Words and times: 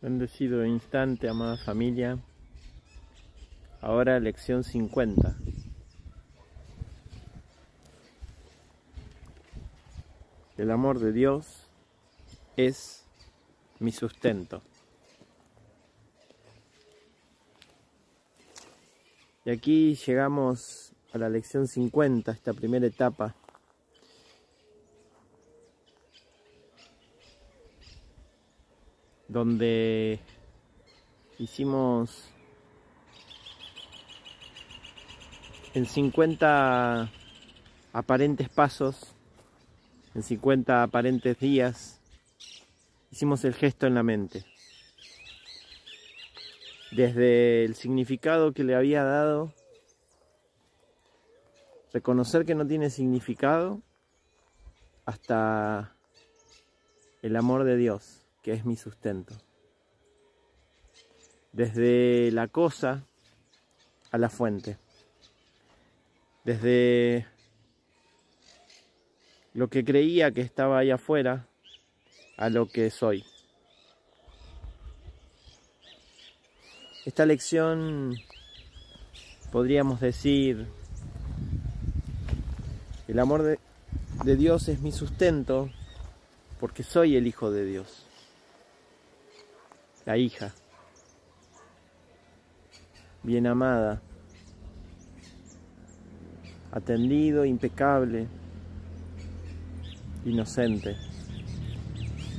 Bendecido 0.00 0.64
instante, 0.64 1.28
amada 1.28 1.56
familia. 1.56 2.20
Ahora 3.80 4.20
lección 4.20 4.62
50. 4.62 5.36
El 10.56 10.70
amor 10.70 11.00
de 11.00 11.10
Dios 11.10 11.66
es 12.56 13.06
mi 13.80 13.90
sustento. 13.90 14.62
Y 19.44 19.50
aquí 19.50 19.96
llegamos 19.96 20.92
a 21.12 21.18
la 21.18 21.28
lección 21.28 21.66
50, 21.66 22.30
esta 22.30 22.52
primera 22.52 22.86
etapa 22.86 23.34
donde 29.28 30.20
hicimos 31.38 32.30
en 35.74 35.84
50 35.84 37.10
aparentes 37.92 38.48
pasos, 38.48 39.14
en 40.14 40.22
50 40.22 40.82
aparentes 40.82 41.38
días, 41.38 42.00
hicimos 43.10 43.44
el 43.44 43.54
gesto 43.54 43.86
en 43.86 43.94
la 43.94 44.02
mente. 44.02 44.44
Desde 46.90 47.66
el 47.66 47.74
significado 47.74 48.52
que 48.52 48.64
le 48.64 48.74
había 48.74 49.04
dado, 49.04 49.52
reconocer 51.92 52.46
que 52.46 52.54
no 52.54 52.66
tiene 52.66 52.88
significado, 52.88 53.82
hasta 55.04 55.94
el 57.22 57.36
amor 57.36 57.64
de 57.64 57.76
Dios 57.76 58.27
que 58.42 58.52
es 58.52 58.64
mi 58.64 58.76
sustento. 58.76 59.34
Desde 61.52 62.30
la 62.32 62.48
cosa 62.48 63.04
a 64.10 64.18
la 64.18 64.28
fuente. 64.28 64.78
Desde 66.44 67.26
lo 69.54 69.68
que 69.68 69.84
creía 69.84 70.30
que 70.30 70.40
estaba 70.40 70.78
ahí 70.78 70.90
afuera 70.90 71.46
a 72.36 72.48
lo 72.48 72.68
que 72.68 72.90
soy. 72.90 73.24
Esta 77.04 77.26
lección 77.26 78.14
podríamos 79.50 80.00
decir, 80.00 80.66
el 83.08 83.18
amor 83.18 83.42
de, 83.42 83.58
de, 84.24 84.36
Dios 84.36 84.68
es 84.68 84.80
mi 84.80 84.92
sustento 84.92 85.70
porque 86.60 86.82
soy 86.82 87.16
el 87.16 87.26
Hijo 87.26 87.50
de 87.50 87.64
Dios 87.64 88.07
la 90.08 90.16
hija, 90.16 90.54
bien 93.22 93.46
amada, 93.46 94.00
atendido, 96.72 97.44
impecable, 97.44 98.26
inocente. 100.24 100.96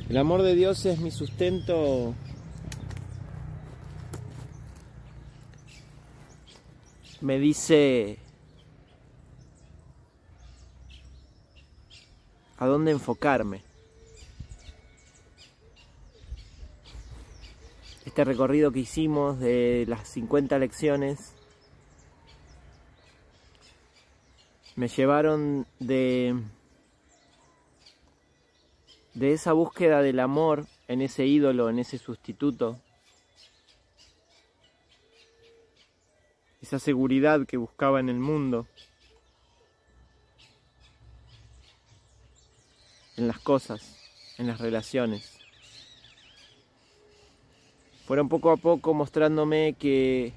El 0.09 0.17
amor 0.17 0.41
de 0.41 0.55
Dios 0.55 0.83
es 0.87 0.99
mi 0.99 1.11
sustento 1.11 2.15
me 7.21 7.37
dice 7.37 8.17
a 12.57 12.65
dónde 12.65 12.93
enfocarme. 12.93 13.68
Este 18.19 18.31
recorrido 18.31 18.73
que 18.73 18.79
hicimos 18.79 19.39
de 19.39 19.85
las 19.87 20.09
50 20.09 20.59
lecciones 20.59 21.31
me 24.75 24.89
llevaron 24.89 25.65
de 25.79 26.35
de 29.13 29.31
esa 29.31 29.53
búsqueda 29.53 30.01
del 30.01 30.19
amor 30.19 30.65
en 30.89 31.01
ese 31.01 31.27
ídolo, 31.27 31.69
en 31.69 31.79
ese 31.79 31.97
sustituto, 31.97 32.77
esa 36.61 36.77
seguridad 36.77 37.45
que 37.45 37.55
buscaba 37.55 38.01
en 38.01 38.09
el 38.09 38.19
mundo, 38.19 38.67
en 43.15 43.29
las 43.29 43.39
cosas, 43.39 43.97
en 44.37 44.47
las 44.47 44.59
relaciones 44.59 45.38
fueron 48.09 48.27
poco 48.27 48.49
a 48.49 48.57
poco 48.57 48.95
mostrándome 48.95 49.75
que 49.77 50.33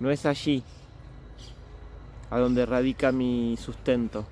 no 0.00 0.10
es 0.10 0.26
allí 0.26 0.64
a 2.30 2.40
donde 2.40 2.66
radica 2.66 3.12
mi 3.12 3.56
sustento, 3.58 4.26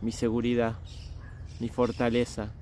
mi 0.00 0.12
seguridad, 0.12 0.76
mi 1.58 1.68
fortaleza. 1.68 2.52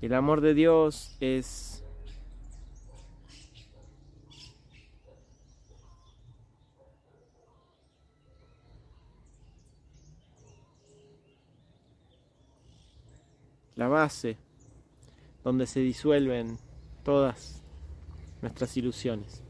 El 0.00 0.14
amor 0.14 0.42
de 0.42 0.54
Dios 0.54 1.16
es 1.18 1.63
la 13.76 13.88
base 13.88 14.36
donde 15.42 15.66
se 15.66 15.80
disuelven 15.80 16.58
todas 17.02 17.62
nuestras 18.40 18.76
ilusiones. 18.76 19.42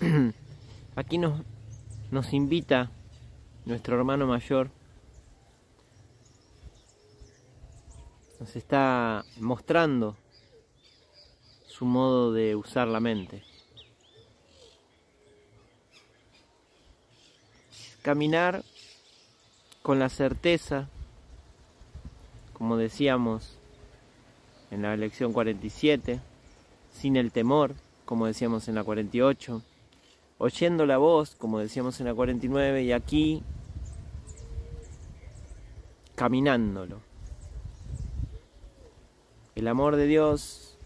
Aquí 0.96 1.18
nos, 1.18 1.40
nos 2.10 2.32
invita 2.32 2.90
nuestro 3.64 3.96
hermano 3.96 4.26
mayor, 4.26 4.70
nos 8.40 8.56
está 8.56 9.24
mostrando 9.38 10.16
su 11.66 11.84
modo 11.84 12.32
de 12.32 12.56
usar 12.56 12.88
la 12.88 13.00
mente. 13.00 13.44
Caminar 18.02 18.64
con 19.82 20.00
la 20.00 20.08
certeza 20.08 20.88
como 22.62 22.76
decíamos 22.76 23.58
en 24.70 24.82
la 24.82 24.96
lección 24.96 25.32
47, 25.32 26.20
sin 26.92 27.16
el 27.16 27.32
temor, 27.32 27.74
como 28.04 28.26
decíamos 28.26 28.68
en 28.68 28.76
la 28.76 28.84
48, 28.84 29.60
oyendo 30.38 30.86
la 30.86 30.96
voz, 30.96 31.34
como 31.34 31.58
decíamos 31.58 31.98
en 31.98 32.06
la 32.06 32.14
49, 32.14 32.84
y 32.84 32.92
aquí 32.92 33.42
caminándolo. 36.14 37.00
El 39.56 39.66
amor 39.66 39.96
de 39.96 40.06
Dios 40.06 40.78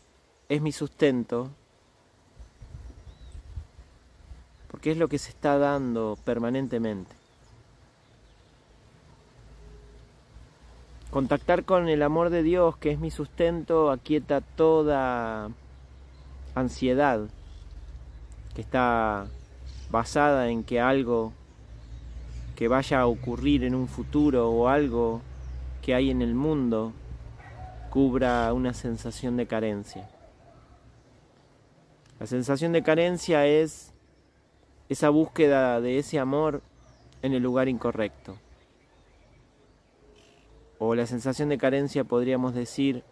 es 0.49 0.63
mi 0.63 0.73
sustento, 0.73 1.51
porque 4.71 4.93
es 4.93 4.97
lo 4.97 5.09
que 5.09 5.19
se 5.19 5.29
está 5.29 5.59
dando 5.59 6.17
permanentemente. 6.25 7.16
Contactar 11.11 11.65
con 11.65 11.89
el 11.89 12.03
amor 12.03 12.31
de 12.31 12.43
Dios, 12.43 12.77
que 12.77 12.91
es 12.91 12.99
mi 12.99 13.11
sustento, 13.11 13.91
aquieta 13.91 14.41
toda 14.41 15.51
ansiedad 16.55 17.29
que 18.55 18.61
está 18.61 19.27
basada 19.91 20.49
en 20.49 20.65
que 20.65 20.81
algo 20.81 21.33
que 22.57 22.69
vaya 22.69 23.01
a 23.01 23.07
ocurrir 23.07 23.63
en 23.63 23.75
un 23.75 23.87
futuro 23.87 24.51
o 24.51 24.69
algo 24.69 25.23
que 25.81 25.95
hay 25.95 26.11
en 26.11 26.23
el 26.23 26.35
mundo 26.35 26.93
cubra 27.91 28.53
una 28.53 28.75
sensación 28.75 29.37
de 29.37 29.47
carencia. 29.47 30.09
La 32.19 32.27
sensación 32.27 32.73
de 32.73 32.83
carencia 32.83 33.47
es 33.47 33.93
esa 34.89 35.11
búsqueda 35.11 35.81
de 35.81 35.99
ese 35.99 36.19
amor 36.19 36.63
en 37.23 37.33
el 37.33 37.43
lugar 37.43 37.69
incorrecto 37.69 38.39
o 40.79 40.95
la 40.95 41.07
sensación 41.07 41.49
de 41.49 41.59
carencia 41.59 42.05
podríamos 42.05 42.55
decir 42.55 43.03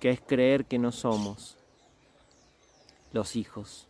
que 0.00 0.10
es 0.10 0.20
creer 0.20 0.64
que 0.64 0.78
no 0.78 0.92
somos 0.92 1.56
los 3.12 3.36
hijos. 3.36 3.88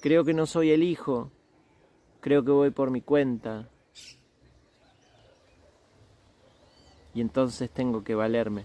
Creo 0.00 0.24
que 0.24 0.34
no 0.34 0.46
soy 0.46 0.70
el 0.70 0.82
hijo, 0.82 1.30
creo 2.20 2.44
que 2.44 2.50
voy 2.50 2.70
por 2.70 2.90
mi 2.90 3.02
cuenta 3.02 3.68
y 7.14 7.20
entonces 7.20 7.70
tengo 7.70 8.02
que 8.02 8.14
valerme, 8.14 8.64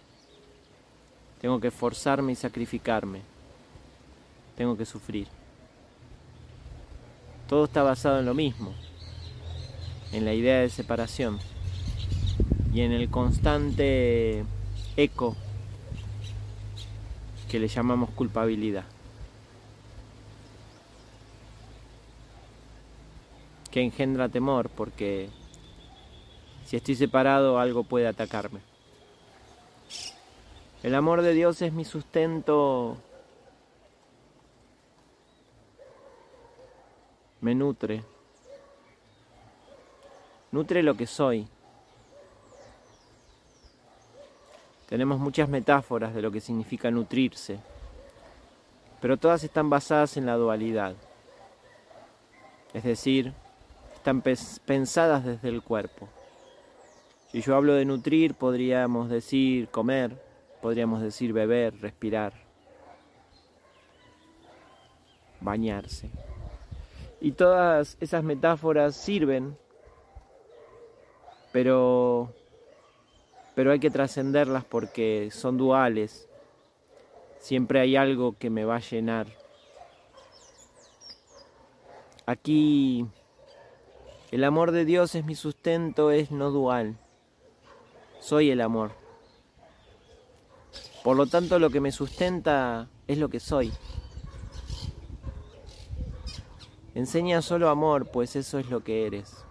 tengo 1.42 1.60
que 1.60 1.68
esforzarme 1.68 2.32
y 2.32 2.36
sacrificarme. 2.36 3.22
tengo 4.56 4.76
que 4.76 4.86
sufrir. 4.86 5.28
Todo 7.48 7.66
está 7.66 7.84
basado 7.84 8.20
en 8.20 8.26
lo 8.26 8.34
mismo, 8.34 8.74
en 10.12 10.26
la 10.26 10.34
idea 10.34 10.60
de 10.60 10.70
separación 10.70 11.40
y 12.74 12.82
en 12.82 12.92
el 12.92 13.10
constante 13.10 14.44
eco 14.96 15.36
que 17.50 17.60
le 17.60 17.68
llamamos 17.68 18.10
culpabilidad. 18.12 18.86
Que 23.72 23.82
engendra 23.82 24.30
temor 24.30 24.70
porque 24.70 25.30
si 26.66 26.76
estoy 26.76 26.96
separado 26.96 27.60
algo 27.60 27.84
puede 27.84 28.08
atacarme. 28.08 28.60
El 30.84 30.94
amor 30.96 31.22
de 31.22 31.34
Dios 31.34 31.62
es 31.62 31.74
mi 31.74 31.86
sustento, 31.86 32.98
me 37.42 37.56
nutre, 37.56 38.04
nutre 40.52 40.84
lo 40.84 40.96
que 40.96 41.08
soy. 41.08 41.48
Tenemos 44.88 45.20
muchas 45.20 45.50
metáforas 45.50 46.14
de 46.14 46.22
lo 46.22 46.32
que 46.32 46.40
significa 46.40 46.90
nutrirse, 46.90 47.60
pero 49.02 49.18
todas 49.18 49.44
están 49.44 49.70
basadas 49.70 50.16
en 50.16 50.26
la 50.26 50.36
dualidad, 50.36 50.96
es 52.74 52.84
decir, 52.84 53.34
están 53.94 54.22
pensadas 54.22 55.26
desde 55.26 55.50
el 55.50 55.62
cuerpo. 55.62 56.08
Si 57.32 57.42
yo 57.42 57.56
hablo 57.56 57.74
de 57.74 57.84
nutrir, 57.84 58.36
podríamos 58.36 59.10
decir 59.10 59.68
comer, 59.68 60.16
podríamos 60.62 61.02
decir 61.02 61.34
beber, 61.34 61.78
respirar, 61.82 62.34
bañarse. 65.42 66.10
Y 67.20 67.34
todas 67.34 67.98
esas 68.00 68.24
metáforas 68.24 68.96
sirven, 68.96 69.58
pero, 71.58 72.32
pero 73.56 73.72
hay 73.72 73.80
que 73.80 73.90
trascenderlas 73.90 74.64
porque 74.64 75.30
son 75.32 75.58
duales. 75.58 76.30
Siempre 77.40 77.80
hay 77.80 77.96
algo 77.96 78.38
que 78.38 78.52
me 78.52 78.64
va 78.64 78.76
a 78.76 78.80
llenar. 78.80 79.26
Aquí 82.28 83.08
el 84.30 84.44
amor 84.44 84.72
de 84.72 84.86
Dios 84.86 85.16
es 85.16 85.26
mi 85.26 85.34
sustento, 85.34 86.12
es 86.12 86.30
no 86.30 86.52
dual. 86.52 86.96
Soy 88.20 88.52
el 88.52 88.62
amor. 88.62 88.92
Por 91.04 91.18
lo 91.18 91.26
tanto, 91.26 91.58
lo 91.58 91.72
que 91.72 91.82
me 91.82 91.92
sustenta 91.92 92.88
es 93.08 93.18
lo 93.18 93.30
que 93.30 93.40
soy. 93.40 93.74
Enseña 96.94 97.42
solo 97.42 97.70
amor, 97.70 98.12
pues 98.12 98.36
eso 98.36 98.60
es 98.60 98.70
lo 98.70 98.84
que 98.84 99.08
eres. 99.08 99.47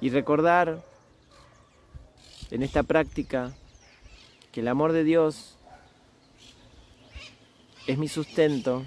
Y 0.00 0.10
recordar 0.10 0.82
en 2.50 2.62
esta 2.62 2.82
práctica 2.82 3.52
que 4.52 4.60
el 4.60 4.68
amor 4.68 4.92
de 4.92 5.04
Dios 5.04 5.56
es 7.86 7.98
mi 7.98 8.08
sustento, 8.08 8.84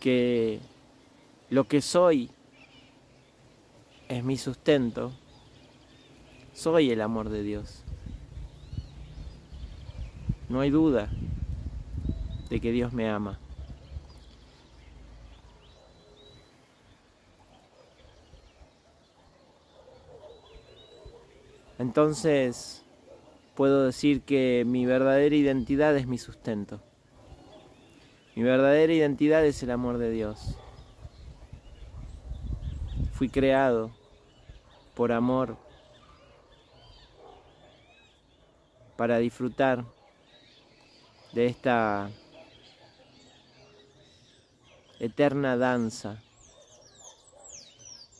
que 0.00 0.60
lo 1.50 1.64
que 1.64 1.80
soy 1.80 2.30
es 4.08 4.24
mi 4.24 4.36
sustento, 4.36 5.12
soy 6.52 6.90
el 6.90 7.00
amor 7.00 7.28
de 7.28 7.42
Dios. 7.42 7.82
No 10.48 10.60
hay 10.60 10.70
duda 10.70 11.08
de 12.50 12.60
que 12.60 12.72
Dios 12.72 12.92
me 12.92 13.08
ama. 13.08 13.38
Entonces 21.82 22.84
puedo 23.56 23.84
decir 23.84 24.22
que 24.22 24.62
mi 24.64 24.86
verdadera 24.86 25.34
identidad 25.34 25.96
es 25.96 26.06
mi 26.06 26.16
sustento. 26.16 26.80
Mi 28.36 28.44
verdadera 28.44 28.92
identidad 28.92 29.44
es 29.44 29.60
el 29.64 29.72
amor 29.72 29.98
de 29.98 30.12
Dios. 30.12 30.56
Fui 33.10 33.28
creado 33.28 33.90
por 34.94 35.10
amor 35.10 35.56
para 38.96 39.18
disfrutar 39.18 39.84
de 41.32 41.46
esta 41.46 42.10
eterna 45.00 45.56
danza 45.56 46.22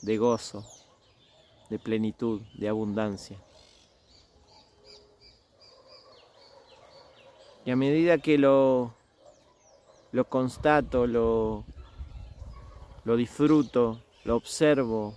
de 0.00 0.18
gozo, 0.18 0.66
de 1.70 1.78
plenitud, 1.78 2.42
de 2.54 2.68
abundancia. 2.68 3.38
Y 7.64 7.70
a 7.70 7.76
medida 7.76 8.18
que 8.18 8.38
lo, 8.38 8.94
lo 10.10 10.24
constato, 10.24 11.06
lo, 11.06 11.64
lo 13.04 13.16
disfruto, 13.16 14.00
lo 14.24 14.36
observo, 14.36 15.14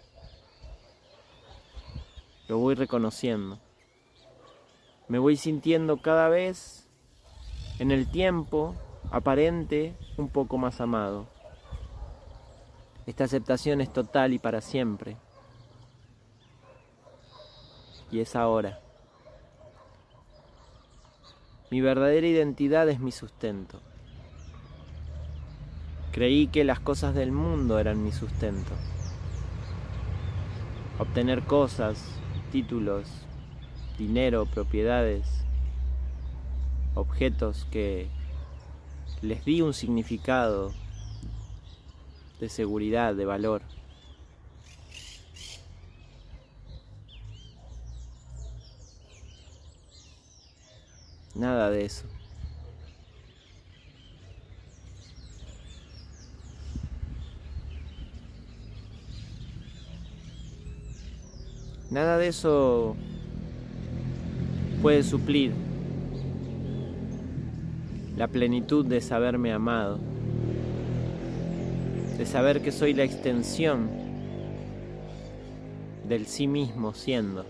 lo 2.48 2.60
voy 2.60 2.76
reconociendo. 2.76 3.60
Me 5.08 5.20
voy 5.20 5.38
sintiendo 5.38 5.98
cada 5.98 6.30
vez 6.30 6.88
en 7.80 7.92
el 7.92 8.10
tiempo 8.10 8.76
aparente 9.12 9.96
un 10.18 10.30
poco 10.30 10.58
más 10.58 10.82
amado. 10.82 11.28
Esta 13.06 13.26
aceptación 13.26 13.82
es 13.82 13.92
total 13.94 14.34
y 14.34 14.40
para 14.40 14.62
siempre. 14.62 15.18
Y 18.12 18.20
es 18.20 18.36
ahora. 18.36 18.85
Mi 21.72 21.82
verdadera 21.82 22.28
identidad 22.28 22.88
es 22.90 23.00
mi 23.00 23.12
sustento. 23.12 23.82
Creí 26.12 26.48
que 26.48 26.64
las 26.64 26.80
cosas 26.80 27.16
del 27.16 27.32
mundo 27.32 27.80
eran 27.80 28.04
mi 28.04 28.12
sustento. 28.12 28.72
Obtener 31.00 31.44
cosas, 31.44 32.20
títulos, 32.52 33.10
dinero, 33.98 34.46
propiedades, 34.46 35.44
objetos 36.94 37.68
que 37.72 38.08
les 39.22 39.44
di 39.44 39.62
un 39.62 39.74
significado 39.74 40.72
de 42.40 42.48
seguridad, 42.50 43.16
de 43.16 43.26
valor. 43.26 43.62
Nada 51.36 51.70
de 51.70 51.86
eso. 51.86 52.06
Nada 61.92 62.18
de 62.18 62.28
eso 62.28 62.96
puede 64.82 65.04
suplir 65.04 65.54
la 68.18 68.28
plenitud 68.28 68.86
de 68.86 69.02
saberme 69.02 69.52
amado 69.52 70.00
de 72.18 72.26
saber 72.26 72.62
que 72.62 72.72
soy 72.72 72.94
la 72.94 73.04
extensión 73.04 73.90
del 76.08 76.26
sí 76.28 76.48
mismo 76.48 76.94
siendo. 76.94 77.46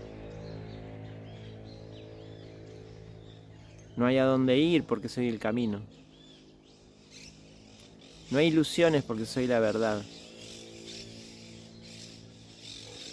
No 3.96 4.06
hay 4.06 4.18
a 4.18 4.24
dónde 4.24 4.58
ir 4.58 4.84
porque 4.84 5.08
soy 5.08 5.28
el 5.28 5.38
camino. 5.38 5.80
No 8.30 8.38
hay 8.38 8.48
ilusiones 8.48 9.04
porque 9.04 9.24
soy 9.24 9.46
la 9.46 9.60
verdad. 9.60 10.04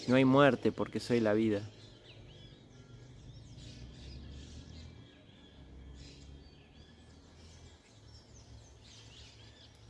No 0.08 0.16
hay 0.16 0.25
muerte 0.25 0.72
porque 0.72 1.00
soy 1.00 1.20
la 1.20 1.34
vida. 1.34 1.62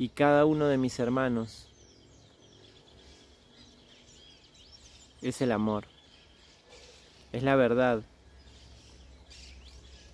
y 0.04 0.10
cada 0.10 0.44
uno 0.44 0.68
de 0.68 0.78
mis 0.78 1.00
hermanos 1.00 1.66
es 5.22 5.42
el 5.42 5.54
amor, 5.54 5.86
es 7.32 7.42
la 7.42 7.56
verdad, 7.56 8.04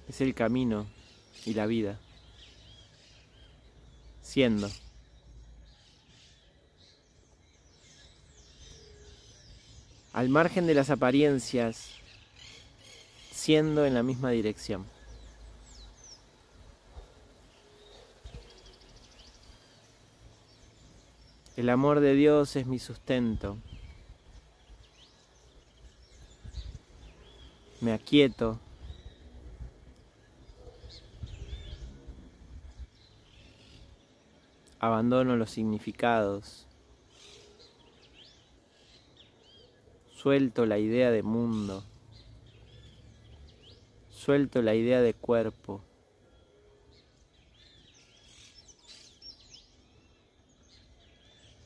es 0.09 0.21
el 0.21 0.33
camino 0.33 0.87
y 1.45 1.53
la 1.53 1.67
vida. 1.67 1.99
Siendo. 4.23 4.69
Al 10.11 10.27
margen 10.29 10.65
de 10.65 10.73
las 10.73 10.89
apariencias, 10.89 11.91
siendo 13.31 13.85
en 13.85 13.93
la 13.93 14.01
misma 14.01 14.31
dirección. 14.31 14.85
El 21.55 21.69
amor 21.69 21.99
de 21.99 22.15
Dios 22.15 22.55
es 22.55 22.65
mi 22.65 22.79
sustento. 22.79 23.57
Me 27.81 27.93
aquieto 27.93 28.59
Abandono 34.79 35.35
los 35.35 35.51
significados. 35.51 36.65
Suelto 40.15 40.65
la 40.65 40.77
idea 40.77 41.11
de 41.11 41.21
mundo. 41.21 41.83
Suelto 44.09 44.61
la 44.61 44.75
idea 44.75 45.01
de 45.01 45.13
cuerpo. 45.13 45.81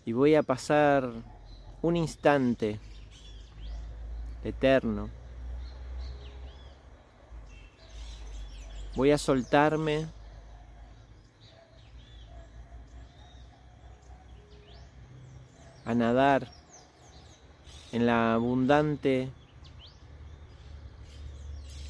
Y 0.05 0.11
voy 0.11 0.35
a 0.35 0.43
pasar 0.43 1.09
un 1.81 1.95
instante 1.95 2.79
eterno. 4.43 5.09
Voy 8.95 9.11
a 9.11 9.17
soltarme 9.17 10.07
a 15.85 15.93
nadar 15.93 16.47
en 17.91 18.05
la 18.05 18.33
abundante 18.33 19.29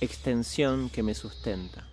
extensión 0.02 0.90
que 0.90 1.04
me 1.04 1.14
sustenta. 1.14 1.86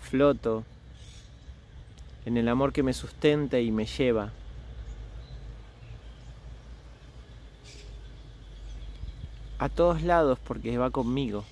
Floto 0.00 0.64
en 2.24 2.36
el 2.36 2.48
amor 2.48 2.72
que 2.72 2.82
me 2.82 2.94
sustenta 2.94 3.58
y 3.58 3.70
me 3.70 3.86
lleva. 3.86 4.32
A 9.58 9.68
todos 9.68 10.02
lados 10.02 10.38
porque 10.38 10.78
va 10.78 10.90
conmigo. 10.90 11.44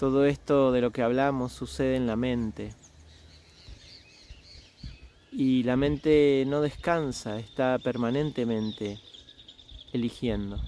Todo 0.00 0.24
esto 0.24 0.72
de 0.72 0.80
lo 0.80 0.92
que 0.92 1.02
hablamos 1.02 1.52
sucede 1.52 1.94
en 1.94 2.06
la 2.06 2.16
mente. 2.16 2.72
Y 5.30 5.62
la 5.64 5.76
mente 5.76 6.42
no 6.46 6.62
descansa, 6.62 7.38
está 7.38 7.78
permanentemente 7.78 8.98
eligiendo. 9.92 10.58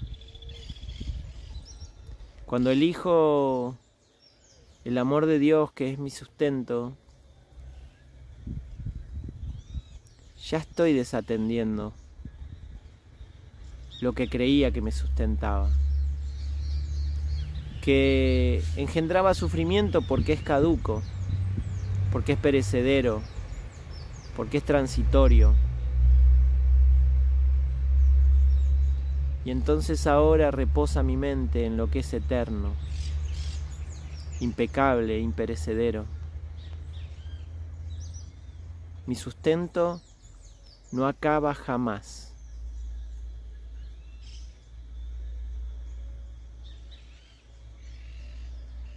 Cuando 2.45 2.69
elijo 2.69 3.75
el 4.85 4.99
amor 4.99 5.25
de 5.25 5.39
Dios 5.39 5.71
que 5.71 5.89
es 5.89 5.97
mi 5.97 6.11
sustento, 6.11 6.95
ya 10.45 10.59
estoy 10.59 10.93
desatendiendo 10.93 11.91
lo 13.99 14.13
que 14.13 14.29
creía 14.29 14.69
que 14.69 14.81
me 14.81 14.91
sustentaba 14.91 15.71
que 17.83 18.63
engendraba 18.77 19.33
sufrimiento 19.33 20.01
porque 20.01 20.31
es 20.31 20.41
caduco, 20.41 21.03
porque 22.13 22.31
es 22.31 22.39
perecedero, 22.39 23.21
porque 24.37 24.59
es 24.59 24.63
transitorio. 24.63 25.53
Y 29.43 29.51
entonces 29.51 30.07
ahora 30.07 30.49
reposa 30.49 31.03
mi 31.03 31.17
mente 31.17 31.65
en 31.65 31.75
lo 31.75 31.91
que 31.91 31.99
es 31.99 32.13
eterno, 32.13 32.69
impecable, 34.39 35.19
imperecedero. 35.19 36.05
Mi 39.05 39.15
sustento 39.15 39.99
no 40.93 41.05
acaba 41.05 41.53
jamás. 41.53 42.32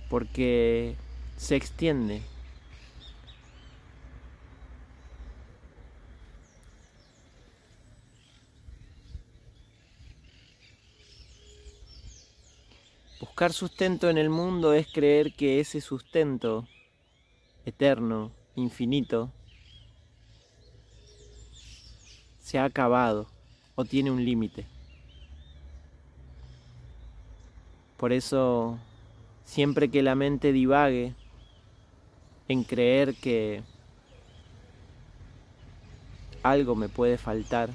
Porque 0.09 0.97
se 1.37 1.57
extiende. 1.57 2.23
Buscar 13.21 13.53
sustento 13.53 14.09
en 14.09 14.19
el 14.19 14.31
mundo 14.31 14.73
es 14.73 14.87
creer 14.87 15.35
que 15.35 15.61
ese 15.61 15.81
sustento 15.81 16.67
eterno, 17.65 18.31
infinito, 18.55 19.31
se 22.41 22.59
ha 22.59 22.65
acabado 22.65 23.27
o 23.75 23.85
tiene 23.85 24.11
un 24.11 24.25
límite. 24.25 24.67
Por 27.97 28.13
eso 28.13 28.79
siempre 29.47 29.89
que 29.91 30.03
la 30.03 30.15
mente 30.15 30.53
divague 30.53 31.15
en 32.49 32.65
creer 32.65 33.15
que 33.15 33.63
algo 36.43 36.75
me 36.75 36.89
puede 36.89 37.17
faltar, 37.17 37.71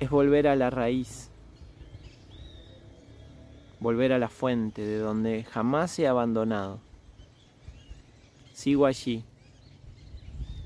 es 0.00 0.10
volver 0.10 0.48
a 0.48 0.56
la 0.56 0.70
raíz, 0.70 1.30
volver 3.78 4.12
a 4.12 4.18
la 4.18 4.28
fuente 4.28 4.84
de 4.84 4.98
donde 4.98 5.44
jamás 5.44 5.98
he 5.98 6.08
abandonado. 6.08 6.80
Sigo 8.52 8.86
allí, 8.86 9.22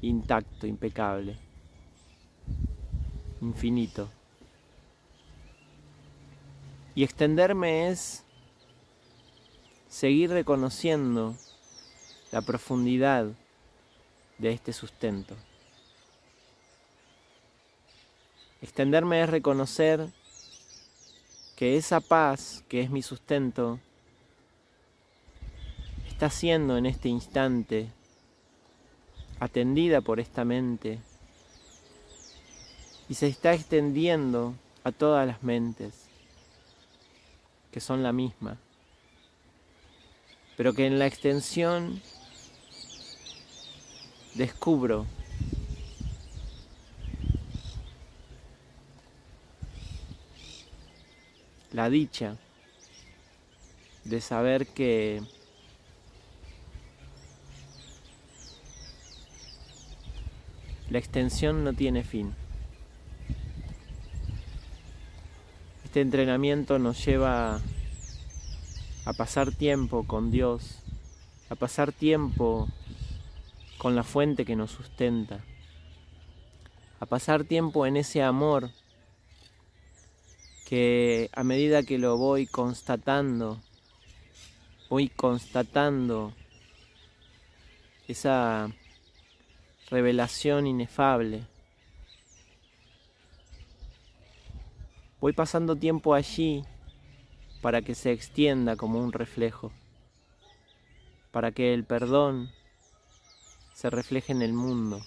intacto, 0.01 0.67
impecable, 0.67 1.37
infinito. 3.41 4.09
Y 6.95 7.05
extenderme 7.05 7.89
es 7.89 8.23
seguir 9.89 10.31
reconociendo 10.31 11.35
la 12.31 12.43
profundidad 12.43 13.27
de 14.39 14.53
este 14.53 14.73
sustento. 14.73 15.37
Extenderme 18.61 19.23
es 19.23 19.29
reconocer 19.29 20.09
que 21.57 21.77
esa 21.77 22.01
paz 22.01 22.65
que 22.69 22.81
es 22.81 22.91
mi 22.91 23.03
sustento 23.03 23.79
está 26.09 26.31
siendo 26.31 26.77
en 26.77 26.87
este 26.87 27.09
instante 27.09 27.89
atendida 29.41 30.01
por 30.01 30.21
esta 30.21 30.45
mente 30.45 31.01
y 33.09 33.15
se 33.15 33.27
está 33.27 33.55
extendiendo 33.55 34.55
a 34.85 34.93
todas 34.93 35.27
las 35.27 35.43
mentes 35.43 36.02
que 37.73 37.81
son 37.81 38.03
la 38.03 38.13
misma, 38.13 38.59
pero 40.57 40.75
que 40.75 40.87
en 40.87 40.99
la 40.99 41.07
extensión 41.07 42.01
descubro 44.35 45.07
la 51.73 51.89
dicha 51.89 52.37
de 54.05 54.21
saber 54.21 54.67
que 54.67 55.23
la 60.91 60.99
extensión 60.99 61.65
no 61.65 61.73
tiene 61.73 62.05
fin. 62.05 62.35
Este 65.93 66.01
entrenamiento 66.01 66.79
nos 66.79 67.05
lleva 67.05 67.61
a 69.05 69.13
pasar 69.13 69.53
tiempo 69.53 70.07
con 70.07 70.31
Dios, 70.31 70.79
a 71.51 71.55
pasar 71.55 71.93
tiempo 71.93 72.67
con 73.77 73.95
la 73.95 74.03
fuente 74.03 74.47
que 74.47 74.57
nos 74.57 74.71
sustenta, 74.71 75.45
a 76.99 77.05
pasar 77.05 77.45
tiempo 77.45 77.85
en 77.85 77.99
ese 77.99 78.23
amor 78.23 78.71
que 80.67 81.29
a 81.35 81.45
medida 81.45 81.83
que 81.83 81.99
lo 81.99 82.17
voy 82.17 82.47
constatando, 82.47 83.61
voy 84.89 85.11
constatando 85.11 86.33
esa 88.09 88.73
revelación 89.91 90.67
inefable 90.67 91.52
Voy 95.23 95.33
pasando 95.33 95.77
tiempo 95.77 96.15
allí 96.15 96.65
para 97.61 97.81
que 97.83 97.95
se 97.95 98.11
extienda 98.11 98.75
como 98.75 98.99
un 98.99 99.13
reflejo, 99.13 99.71
para 101.31 101.53
que 101.53 101.73
el 101.75 101.85
perdón 101.85 102.51
se 103.73 103.89
refleje 103.89 104.33
en 104.33 104.43
el 104.43 104.53
mundo, 104.53 105.01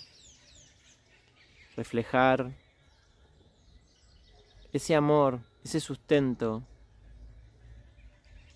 reflejar 1.76 2.54
Ese 4.72 4.96
amor, 4.96 5.42
ese 5.66 5.82
sustento, 5.82 6.64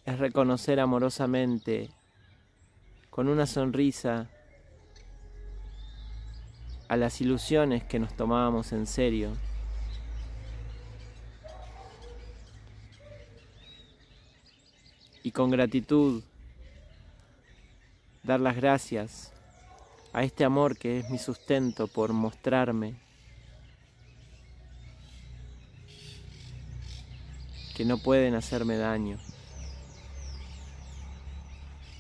es 0.06 0.18
reconocer 0.18 0.80
amorosamente, 0.80 1.90
con 3.10 3.28
una 3.28 3.46
sonrisa, 3.46 4.30
a 6.88 6.96
las 6.96 7.20
ilusiones 7.20 7.84
que 7.84 8.00
nos 8.00 8.16
tomábamos 8.16 8.72
en 8.72 8.88
serio. 8.88 9.34
Y 15.30 15.32
con 15.32 15.52
gratitud 15.52 16.24
dar 18.24 18.40
las 18.40 18.56
gracias 18.56 19.32
a 20.12 20.24
este 20.24 20.44
amor 20.44 20.76
que 20.76 20.98
es 20.98 21.10
mi 21.12 21.20
sustento 21.20 21.86
por 21.86 22.14
mostrarme. 22.14 22.96
Que 27.76 27.86
no 27.86 28.00
pueden 28.00 28.34
hacerme 28.34 28.78
daño, 28.78 29.20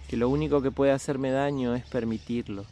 que 0.07 0.17
lo 0.17 0.27
único 0.27 0.63
que 0.63 0.71
puede 0.71 0.91
hacerme 0.91 1.29
daño 1.29 1.75
es 1.75 1.85
permitirlo. 1.85 2.65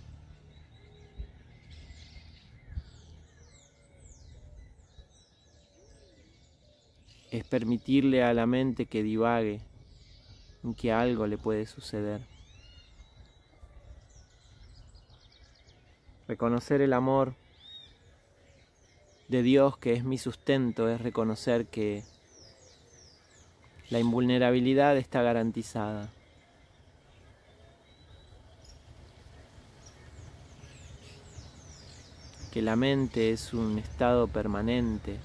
Es 7.30 7.46
permitirle 7.46 8.24
a 8.24 8.34
la 8.34 8.48
mente 8.48 8.88
que 8.88 9.04
divague 9.04 9.62
en 10.68 10.74
que 10.76 10.92
algo 10.92 11.28
le 11.28 11.38
puede 11.38 11.66
suceder. 11.66 12.22
Reconocer 16.28 16.82
el 16.82 16.92
amor 16.92 17.36
de 19.30 19.44
Dios 19.44 19.78
que 19.78 19.94
es 19.94 20.04
mi 20.04 20.18
sustento 20.18 20.90
es 20.90 21.00
reconocer 21.00 21.68
que 21.68 22.04
la 23.90 24.00
invulnerabilidad 24.00 24.98
está 24.98 25.22
garantizada. 25.22 26.10
Que 32.52 32.62
la 32.62 32.76
mente 32.76 33.32
es 33.32 33.54
un 33.54 33.80
estado 33.80 34.28
permanente. 34.28 35.18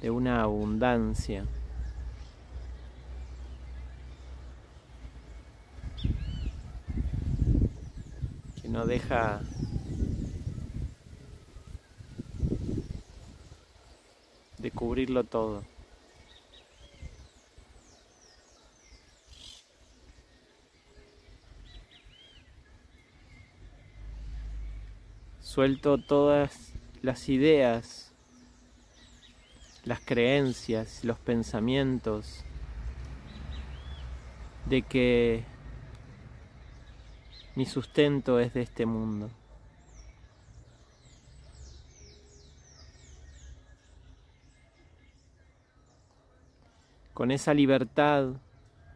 De 0.00 0.10
una 0.10 0.42
abundancia. 0.42 1.44
que 8.60 8.68
no 8.68 8.86
deja 8.86 9.40
de 14.58 14.70
cubrirlo 14.70 15.24
todo. 15.24 15.62
Suelto 25.40 25.96
todas 25.98 26.72
las 27.02 27.28
ideas 27.28 28.05
las 29.86 30.00
creencias, 30.00 31.04
los 31.04 31.16
pensamientos 31.16 32.44
de 34.66 34.82
que 34.82 35.44
mi 37.54 37.66
sustento 37.66 38.40
es 38.40 38.52
de 38.52 38.62
este 38.62 38.84
mundo. 38.84 39.30
Con 47.14 47.30
esa 47.30 47.54
libertad 47.54 48.32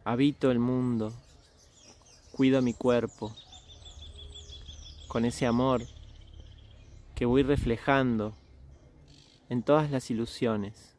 habito 0.03 0.51
el 0.51 0.59
mundo, 0.59 1.13
cuido 2.33 2.61
mi 2.61 2.73
cuerpo, 2.73 3.33
con 5.07 5.23
ese 5.23 5.47
amor 5.47 5.83
que 7.15 7.25
voy 7.25 7.43
reflejando 7.43 8.35
en 9.51 9.63
todas 9.63 9.91
las 9.91 10.09
ilusiones. 10.09 10.95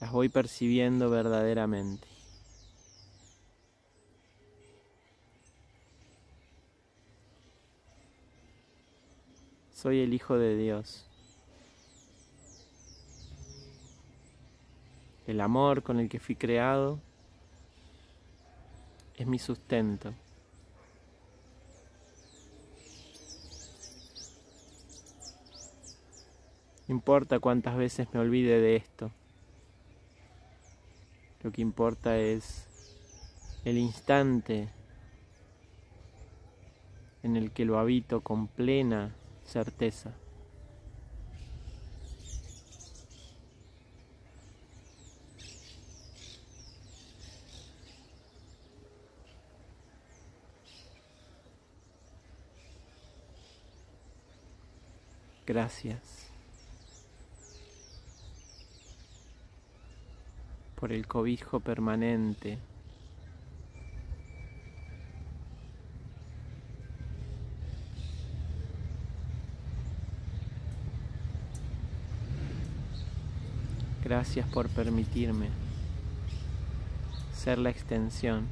Las 0.00 0.12
voy 0.12 0.28
percibiendo 0.28 1.10
verdaderamente. 1.10 2.06
Soy 9.72 10.02
el 10.02 10.14
Hijo 10.14 10.38
de 10.38 10.56
Dios. 10.56 11.04
El 15.26 15.40
amor 15.40 15.82
con 15.82 15.98
el 15.98 16.08
que 16.08 16.20
fui 16.20 16.36
creado 16.36 17.00
es 19.16 19.26
mi 19.26 19.40
sustento. 19.40 20.14
Importa 26.94 27.40
cuántas 27.40 27.76
veces 27.76 28.06
me 28.12 28.20
olvide 28.20 28.60
de 28.60 28.76
esto. 28.76 29.10
Lo 31.42 31.50
que 31.50 31.60
importa 31.60 32.16
es 32.16 32.68
el 33.64 33.78
instante 33.78 34.68
en 37.24 37.36
el 37.36 37.50
que 37.50 37.64
lo 37.64 37.80
habito 37.80 38.20
con 38.20 38.46
plena 38.46 39.12
certeza. 39.44 40.14
Gracias. 55.44 56.33
Por 60.84 60.92
el 60.92 61.06
cobijo 61.06 61.60
permanente. 61.60 62.58
Gracias 74.04 74.46
por 74.48 74.68
permitirme 74.68 75.48
ser 77.34 77.56
la 77.56 77.70
extensión. 77.70 78.46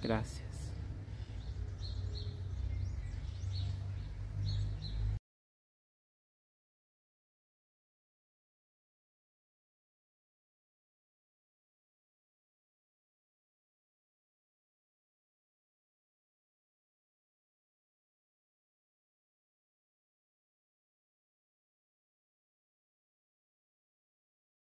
Gracias. 0.00 0.49